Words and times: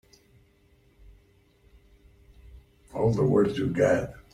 All 2.95 3.11
the 3.13 3.23
words 3.23 3.55
you've 3.55 3.73
got. 3.75 4.15